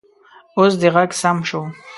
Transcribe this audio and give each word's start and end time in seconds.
اوس 0.57 0.73
دې 0.81 0.89
غږ 0.95 1.09
سم 1.21 1.37
شو 1.49 1.61